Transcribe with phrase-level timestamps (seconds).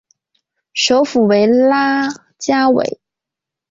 [0.73, 2.09] 首府为拉
[2.39, 2.99] 加韦。